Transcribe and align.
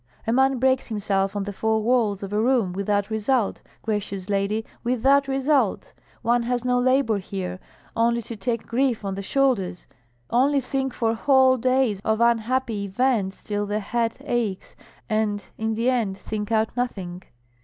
A 0.25 0.33
man 0.33 0.57
breaks 0.57 0.87
himself 0.87 1.35
on 1.35 1.43
the 1.43 1.53
four 1.53 1.79
walls 1.83 2.23
of 2.23 2.33
a 2.33 2.41
room 2.41 2.73
without 2.73 3.11
result, 3.11 3.61
gracious 3.83 4.31
lady, 4.31 4.65
without 4.83 5.27
result! 5.27 5.93
One 6.23 6.41
has 6.41 6.65
no 6.65 6.79
labor 6.79 7.19
here, 7.19 7.59
only 7.95 8.23
to 8.23 8.35
take 8.35 8.65
grief 8.65 9.05
on 9.05 9.13
the 9.13 9.21
shoulders, 9.21 9.85
only 10.31 10.59
think 10.59 10.95
for 10.95 11.13
whole 11.13 11.55
days 11.55 11.99
of 12.03 12.19
unhappy 12.19 12.83
events 12.85 13.43
till 13.43 13.67
the 13.67 13.79
head 13.79 14.15
aches, 14.21 14.75
and 15.07 15.45
in 15.59 15.75
the 15.75 15.91
end 15.91 16.17
think 16.17 16.51
out 16.51 16.75
nothing. 16.75 17.21